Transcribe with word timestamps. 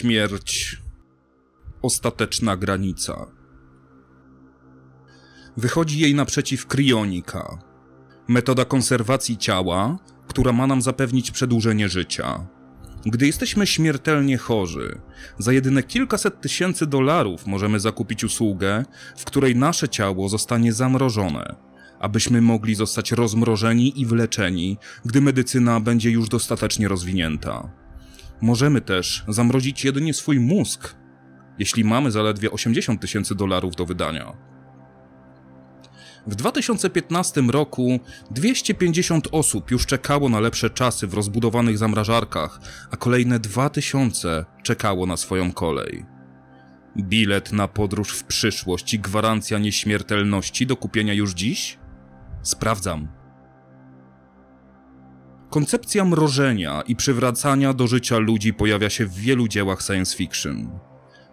Śmierć. 0.00 0.76
Ostateczna 1.82 2.56
granica. 2.56 3.26
Wychodzi 5.56 5.98
jej 5.98 6.14
naprzeciw 6.14 6.66
krionika. 6.66 7.58
Metoda 8.28 8.64
konserwacji 8.64 9.36
ciała, 9.36 9.98
która 10.28 10.52
ma 10.52 10.66
nam 10.66 10.82
zapewnić 10.82 11.30
przedłużenie 11.30 11.88
życia. 11.88 12.46
Gdy 13.06 13.26
jesteśmy 13.26 13.66
śmiertelnie 13.66 14.38
chorzy, 14.38 15.00
za 15.38 15.52
jedyne 15.52 15.82
kilkaset 15.82 16.40
tysięcy 16.40 16.86
dolarów 16.86 17.46
możemy 17.46 17.80
zakupić 17.80 18.24
usługę, 18.24 18.84
w 19.16 19.24
której 19.24 19.56
nasze 19.56 19.88
ciało 19.88 20.28
zostanie 20.28 20.72
zamrożone, 20.72 21.56
abyśmy 21.98 22.42
mogli 22.42 22.74
zostać 22.74 23.12
rozmrożeni 23.12 24.00
i 24.00 24.06
wleczeni, 24.06 24.78
gdy 25.04 25.20
medycyna 25.20 25.80
będzie 25.80 26.10
już 26.10 26.28
dostatecznie 26.28 26.88
rozwinięta. 26.88 27.79
Możemy 28.40 28.80
też 28.80 29.24
zamrozić 29.28 29.84
jedynie 29.84 30.14
swój 30.14 30.40
mózg, 30.40 30.94
jeśli 31.58 31.84
mamy 31.84 32.10
zaledwie 32.10 32.50
80 32.50 33.00
tysięcy 33.00 33.34
dolarów 33.34 33.76
do 33.76 33.86
wydania. 33.86 34.32
W 36.26 36.34
2015 36.34 37.40
roku 37.40 38.00
250 38.30 39.28
osób 39.32 39.70
już 39.70 39.86
czekało 39.86 40.28
na 40.28 40.40
lepsze 40.40 40.70
czasy 40.70 41.06
w 41.06 41.14
rozbudowanych 41.14 41.78
zamrażarkach, 41.78 42.60
a 42.90 42.96
kolejne 42.96 43.38
2000 43.38 44.44
czekało 44.62 45.06
na 45.06 45.16
swoją 45.16 45.52
kolej. 45.52 46.04
Bilet 46.98 47.52
na 47.52 47.68
podróż 47.68 48.18
w 48.18 48.24
przyszłość 48.24 48.94
i 48.94 48.98
gwarancja 48.98 49.58
nieśmiertelności 49.58 50.66
do 50.66 50.76
kupienia 50.76 51.14
już 51.14 51.32
dziś? 51.32 51.78
Sprawdzam. 52.42 53.19
Koncepcja 55.50 56.04
mrożenia 56.04 56.82
i 56.82 56.96
przywracania 56.96 57.72
do 57.72 57.86
życia 57.86 58.18
ludzi 58.18 58.54
pojawia 58.54 58.90
się 58.90 59.06
w 59.06 59.14
wielu 59.14 59.48
dziełach 59.48 59.82
science 59.82 60.16
fiction. 60.16 60.70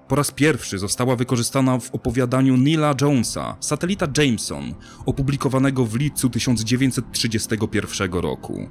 Po 0.07 0.15
raz 0.15 0.31
pierwszy 0.31 0.79
została 0.79 1.15
wykorzystana 1.15 1.79
w 1.79 1.95
opowiadaniu 1.95 2.57
Nila 2.57 2.95
Jonesa, 3.01 3.57
Satelita 3.59 4.07
Jameson, 4.17 4.73
opublikowanego 5.05 5.85
w 5.85 5.95
lipcu 5.95 6.29
1931 6.29 8.11
roku. 8.11 8.69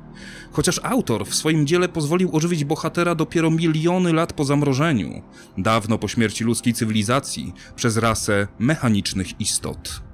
Chociaż 0.53 0.81
autor 0.83 1.27
w 1.27 1.35
swoim 1.35 1.67
dziele 1.67 1.89
pozwolił 1.89 2.37
ożywić 2.37 2.65
bohatera 2.65 3.15
dopiero 3.15 3.51
miliony 3.51 4.13
lat 4.13 4.33
po 4.33 4.45
zamrożeniu, 4.45 5.23
dawno 5.59 5.99
po 5.99 6.09
śmierci 6.09 6.45
ludzkiej 6.45 6.75
cywilizacji, 6.75 7.53
przez 7.77 7.97
rasę 7.97 8.49
mechanicznych 8.59 9.41
istot. 9.41 10.06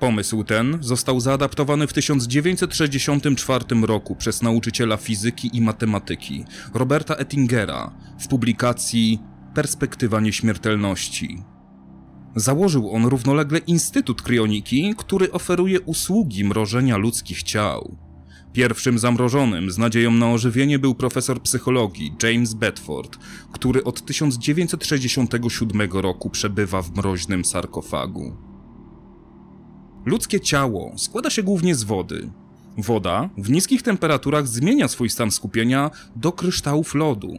Pomysł 0.00 0.44
ten 0.44 0.78
został 0.80 1.20
zaadaptowany 1.20 1.86
w 1.86 1.92
1964 1.92 3.64
roku 3.82 4.16
przez 4.16 4.42
nauczyciela 4.42 4.96
fizyki 4.96 5.50
i 5.56 5.60
matematyki 5.60 6.44
Roberta 6.74 7.14
Ettingera 7.14 7.94
w 8.20 8.28
publikacji 8.28 9.18
Perspektywa 9.54 10.20
nieśmiertelności. 10.20 11.42
Założył 12.36 12.90
on 12.90 13.04
równolegle 13.04 13.58
Instytut 13.58 14.22
Kryoniki, 14.22 14.94
który 14.98 15.32
oferuje 15.32 15.80
usługi 15.80 16.44
mrożenia 16.44 16.96
ludzkich 16.96 17.42
ciał. 17.42 17.96
Pierwszym 18.52 18.98
zamrożonym 18.98 19.70
z 19.70 19.78
nadzieją 19.78 20.10
na 20.10 20.30
ożywienie 20.30 20.78
był 20.78 20.94
profesor 20.94 21.42
psychologii 21.42 22.14
James 22.22 22.54
Bedford, 22.54 23.18
który 23.52 23.84
od 23.84 24.06
1967 24.06 25.90
roku 25.92 26.30
przebywa 26.30 26.82
w 26.82 26.96
mroźnym 26.96 27.44
sarkofagu. 27.44 28.49
Ludzkie 30.04 30.40
ciało 30.40 30.92
składa 30.96 31.30
się 31.30 31.42
głównie 31.42 31.74
z 31.74 31.82
wody. 31.84 32.30
Woda 32.78 33.28
w 33.38 33.50
niskich 33.50 33.82
temperaturach 33.82 34.48
zmienia 34.48 34.88
swój 34.88 35.10
stan 35.10 35.30
skupienia 35.30 35.90
do 36.16 36.32
kryształów 36.32 36.94
lodu. 36.94 37.34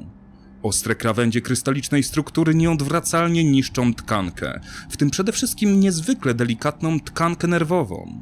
Ostre 0.63 0.95
krawędzie 0.95 1.41
krystalicznej 1.41 2.03
struktury 2.03 2.55
nieodwracalnie 2.55 3.43
niszczą 3.43 3.93
tkankę, 3.93 4.59
w 4.89 4.97
tym 4.97 5.09
przede 5.09 5.31
wszystkim 5.31 5.79
niezwykle 5.79 6.33
delikatną 6.33 6.99
tkankę 6.99 7.47
nerwową. 7.47 8.21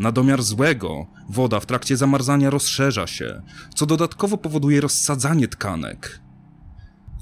Na 0.00 0.12
domiar 0.12 0.42
złego, 0.42 1.06
woda 1.28 1.60
w 1.60 1.66
trakcie 1.66 1.96
zamarzania 1.96 2.50
rozszerza 2.50 3.06
się, 3.06 3.42
co 3.74 3.86
dodatkowo 3.86 4.38
powoduje 4.38 4.80
rozsadzanie 4.80 5.48
tkanek. 5.48 6.20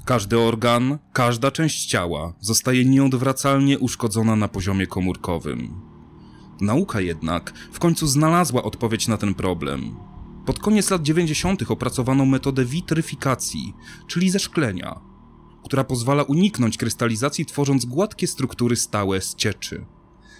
Każdy 0.05 0.39
organ, 0.39 0.97
każda 1.13 1.51
część 1.51 1.85
ciała 1.85 2.33
zostaje 2.39 2.85
nieodwracalnie 2.85 3.79
uszkodzona 3.79 4.35
na 4.35 4.47
poziomie 4.47 4.87
komórkowym. 4.87 5.94
Nauka 6.61 7.01
jednak 7.01 7.53
w 7.71 7.79
końcu 7.79 8.07
znalazła 8.07 8.63
odpowiedź 8.63 9.07
na 9.07 9.17
ten 9.17 9.33
problem. 9.33 9.95
Pod 10.45 10.59
koniec 10.59 10.89
lat 10.89 11.01
90. 11.01 11.71
opracowano 11.71 12.25
metodę 12.25 12.65
witryfikacji, 12.65 13.73
czyli 14.07 14.29
zeszklenia, 14.29 14.99
która 15.63 15.83
pozwala 15.83 16.23
uniknąć 16.23 16.77
krystalizacji, 16.77 17.45
tworząc 17.45 17.85
gładkie 17.85 18.27
struktury 18.27 18.75
stałe 18.75 19.21
z 19.21 19.35
cieczy. 19.35 19.85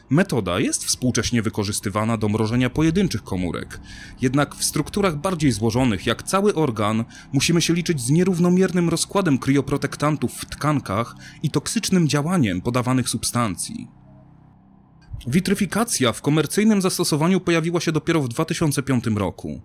Metoda 0.09 0.59
jest 0.59 0.85
współcześnie 0.85 1.41
wykorzystywana 1.41 2.17
do 2.17 2.29
mrożenia 2.29 2.69
pojedynczych 2.69 3.23
komórek, 3.23 3.79
jednak 4.21 4.55
w 4.55 4.63
strukturach 4.63 5.17
bardziej 5.21 5.51
złożonych, 5.51 6.05
jak 6.05 6.23
cały 6.23 6.55
organ, 6.55 7.05
musimy 7.33 7.61
się 7.61 7.73
liczyć 7.73 8.01
z 8.01 8.09
nierównomiernym 8.09 8.89
rozkładem 8.89 9.37
krioprotektantów 9.37 10.33
w 10.33 10.45
tkankach 10.45 11.15
i 11.43 11.49
toksycznym 11.49 12.07
działaniem 12.07 12.61
podawanych 12.61 13.09
substancji. 13.09 14.04
Witryfikacja 15.27 16.13
w 16.13 16.21
komercyjnym 16.21 16.81
zastosowaniu 16.81 17.39
pojawiła 17.39 17.79
się 17.79 17.91
dopiero 17.91 18.21
w 18.21 18.27
2005 18.27 19.05
roku. 19.07 19.61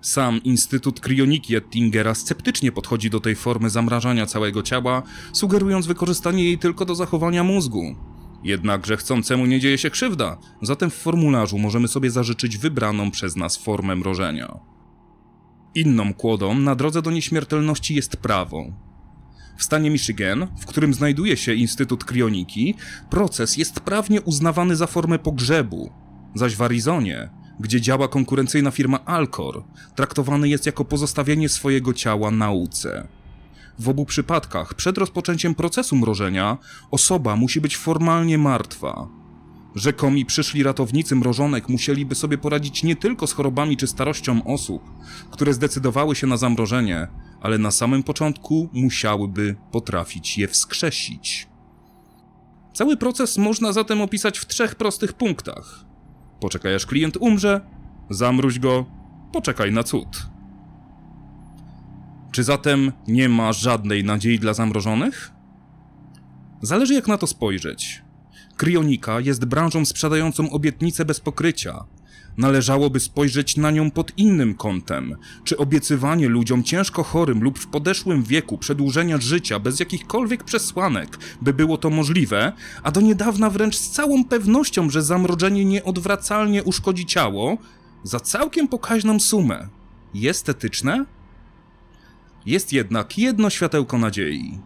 Sam 0.00 0.42
Instytut 0.42 1.00
Kryoniki 1.00 1.56
Ettingera 1.56 2.14
sceptycznie 2.14 2.72
podchodzi 2.72 3.10
do 3.10 3.20
tej 3.20 3.36
formy 3.36 3.70
zamrażania 3.70 4.26
całego 4.26 4.62
ciała, 4.62 5.02
sugerując 5.32 5.86
wykorzystanie 5.86 6.44
jej 6.44 6.58
tylko 6.58 6.84
do 6.84 6.94
zachowania 6.94 7.44
mózgu. 7.44 7.96
Jednakże 8.44 8.96
chcącemu 8.96 9.46
nie 9.46 9.60
dzieje 9.60 9.78
się 9.78 9.90
krzywda, 9.90 10.38
zatem 10.62 10.90
w 10.90 10.94
formularzu 10.94 11.58
możemy 11.58 11.88
sobie 11.88 12.10
zażyczyć 12.10 12.58
wybraną 12.58 13.10
przez 13.10 13.36
nas 13.36 13.56
formę 13.56 13.96
mrożenia. 13.96 14.58
Inną 15.74 16.14
kłodą 16.14 16.54
na 16.54 16.74
drodze 16.74 17.02
do 17.02 17.10
nieśmiertelności 17.10 17.94
jest 17.94 18.16
prawo. 18.16 18.83
W 19.56 19.64
stanie 19.64 19.90
Michigan, 19.90 20.46
w 20.60 20.66
którym 20.66 20.94
znajduje 20.94 21.36
się 21.36 21.54
Instytut 21.54 22.04
Kryoniki, 22.04 22.74
proces 23.10 23.56
jest 23.56 23.80
prawnie 23.80 24.22
uznawany 24.22 24.76
za 24.76 24.86
formę 24.86 25.18
pogrzebu, 25.18 25.92
zaś 26.34 26.56
w 26.56 26.62
Arizonie 26.62 27.30
gdzie 27.60 27.80
działa 27.80 28.08
konkurencyjna 28.08 28.70
firma 28.70 29.04
Alcor, 29.04 29.64
traktowany 29.94 30.48
jest 30.48 30.66
jako 30.66 30.84
pozostawienie 30.84 31.48
swojego 31.48 31.94
ciała 31.94 32.30
nauce. 32.30 33.08
W 33.78 33.88
obu 33.88 34.04
przypadkach, 34.04 34.74
przed 34.74 34.98
rozpoczęciem 34.98 35.54
procesu 35.54 35.96
mrożenia, 35.96 36.58
osoba 36.90 37.36
musi 37.36 37.60
być 37.60 37.76
formalnie 37.76 38.38
martwa. 38.38 39.08
Rzekomi 39.74 40.26
przyszli 40.26 40.62
ratownicy 40.62 41.16
mrożonek 41.16 41.68
musieliby 41.68 42.14
sobie 42.14 42.38
poradzić 42.38 42.82
nie 42.82 42.96
tylko 42.96 43.26
z 43.26 43.32
chorobami 43.32 43.76
czy 43.76 43.86
starością 43.86 44.44
osób, 44.44 44.82
które 45.30 45.54
zdecydowały 45.54 46.16
się 46.16 46.26
na 46.26 46.36
zamrożenie, 46.36 47.08
ale 47.40 47.58
na 47.58 47.70
samym 47.70 48.02
początku 48.02 48.68
musiałyby 48.72 49.56
potrafić 49.72 50.38
je 50.38 50.48
wskrzesić. 50.48 51.48
Cały 52.74 52.96
proces 52.96 53.38
można 53.38 53.72
zatem 53.72 54.00
opisać 54.00 54.38
w 54.38 54.46
trzech 54.46 54.74
prostych 54.74 55.12
punktach. 55.12 55.84
Poczekaj 56.40 56.74
aż 56.74 56.86
klient 56.86 57.16
umrze, 57.16 57.60
zamruź 58.10 58.58
go, 58.58 58.86
poczekaj 59.32 59.72
na 59.72 59.82
cud. 59.82 60.26
Czy 62.32 62.44
zatem 62.44 62.92
nie 63.08 63.28
ma 63.28 63.52
żadnej 63.52 64.04
nadziei 64.04 64.38
dla 64.38 64.54
zamrożonych? 64.54 65.32
Zależy 66.62 66.94
jak 66.94 67.08
na 67.08 67.18
to 67.18 67.26
spojrzeć. 67.26 68.03
Krionika 68.56 69.20
jest 69.20 69.44
branżą 69.44 69.84
sprzedającą 69.84 70.50
obietnice 70.50 71.04
bez 71.04 71.20
pokrycia, 71.20 71.84
Należałoby 72.36 73.00
spojrzeć 73.00 73.56
na 73.56 73.70
nią 73.70 73.90
pod 73.90 74.18
innym 74.18 74.54
kątem. 74.54 75.16
Czy 75.44 75.56
obiecywanie 75.56 76.28
ludziom 76.28 76.62
ciężko 76.62 77.02
chorym 77.02 77.42
lub 77.42 77.58
w 77.58 77.66
podeszłym 77.66 78.22
wieku 78.22 78.58
przedłużenia 78.58 79.20
życia 79.20 79.58
bez 79.58 79.80
jakichkolwiek 79.80 80.44
przesłanek 80.44 81.18
by 81.42 81.52
było 81.52 81.78
to 81.78 81.90
możliwe, 81.90 82.52
a 82.82 82.90
do 82.90 83.00
niedawna 83.00 83.50
wręcz 83.50 83.76
z 83.76 83.90
całą 83.90 84.24
pewnością, 84.24 84.90
że 84.90 85.02
zamrożenie 85.02 85.64
nieodwracalnie 85.64 86.64
uszkodzi 86.64 87.06
ciało, 87.06 87.58
za 88.02 88.20
całkiem 88.20 88.68
pokaźną 88.68 89.20
sumę. 89.20 89.68
Jest 90.14 90.48
etyczne? 90.48 91.04
Jest 92.46 92.72
jednak 92.72 93.18
jedno 93.18 93.50
światełko 93.50 93.98
nadziei. 93.98 94.58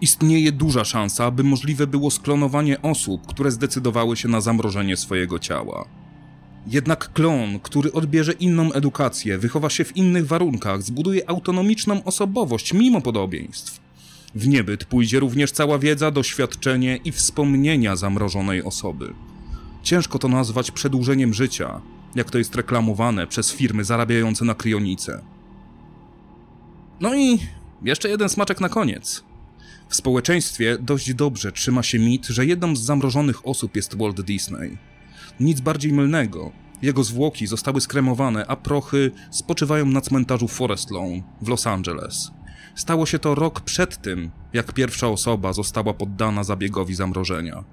Istnieje 0.00 0.52
duża 0.52 0.84
szansa, 0.84 1.24
aby 1.24 1.44
możliwe 1.44 1.86
było 1.86 2.10
sklonowanie 2.10 2.82
osób, 2.82 3.26
które 3.26 3.50
zdecydowały 3.50 4.16
się 4.16 4.28
na 4.28 4.40
zamrożenie 4.40 4.96
swojego 4.96 5.38
ciała. 5.38 5.84
Jednak 6.66 7.12
klon, 7.12 7.60
który 7.62 7.92
odbierze 7.92 8.32
inną 8.32 8.72
edukację, 8.72 9.38
wychowa 9.38 9.70
się 9.70 9.84
w 9.84 9.96
innych 9.96 10.26
warunkach, 10.26 10.82
zbuduje 10.82 11.30
autonomiczną 11.30 12.04
osobowość 12.04 12.72
mimo 12.72 13.00
podobieństw. 13.00 13.80
W 14.34 14.48
niebyt 14.48 14.84
pójdzie 14.84 15.20
również 15.20 15.52
cała 15.52 15.78
wiedza, 15.78 16.10
doświadczenie 16.10 16.96
i 16.96 17.12
wspomnienia 17.12 17.96
zamrożonej 17.96 18.62
osoby. 18.62 19.14
Ciężko 19.82 20.18
to 20.18 20.28
nazwać 20.28 20.70
przedłużeniem 20.70 21.34
życia, 21.34 21.80
jak 22.14 22.30
to 22.30 22.38
jest 22.38 22.54
reklamowane 22.54 23.26
przez 23.26 23.52
firmy 23.52 23.84
zarabiające 23.84 24.44
na 24.44 24.54
kryonice. 24.54 25.22
No 27.00 27.14
i 27.14 27.38
jeszcze 27.82 28.08
jeden 28.08 28.28
smaczek 28.28 28.60
na 28.60 28.68
koniec. 28.68 29.29
W 29.88 29.96
społeczeństwie 29.96 30.78
dość 30.80 31.14
dobrze 31.14 31.52
trzyma 31.52 31.82
się 31.82 31.98
mit, 31.98 32.26
że 32.26 32.46
jedną 32.46 32.76
z 32.76 32.80
zamrożonych 32.80 33.48
osób 33.48 33.76
jest 33.76 33.98
Walt 33.98 34.20
Disney. 34.20 34.78
Nic 35.40 35.60
bardziej 35.60 35.92
mylnego. 35.92 36.52
Jego 36.82 37.04
zwłoki 37.04 37.46
zostały 37.46 37.80
skremowane, 37.80 38.46
a 38.46 38.56
prochy 38.56 39.10
spoczywają 39.30 39.86
na 39.86 40.00
cmentarzu 40.00 40.48
Forest 40.48 40.90
Lawn 40.90 41.22
w 41.42 41.48
Los 41.48 41.66
Angeles. 41.66 42.30
Stało 42.74 43.06
się 43.06 43.18
to 43.18 43.34
rok 43.34 43.60
przed 43.60 44.02
tym, 44.02 44.30
jak 44.52 44.72
pierwsza 44.72 45.08
osoba 45.08 45.52
została 45.52 45.94
poddana 45.94 46.44
zabiegowi 46.44 46.94
zamrożenia. 46.94 47.64